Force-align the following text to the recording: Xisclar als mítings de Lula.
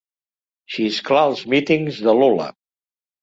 Xisclar 0.75 1.25
als 1.27 1.43
mítings 1.53 1.99
de 2.07 2.17
Lula. 2.23 2.49